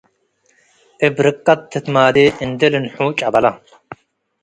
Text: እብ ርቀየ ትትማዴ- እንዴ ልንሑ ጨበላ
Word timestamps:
እብ 1.05 1.15
ርቀየ 1.25 1.57
ትትማዴ- 1.71 2.17
እንዴ 2.43 2.61
ልንሑ 2.73 2.95
ጨበላ 3.19 3.45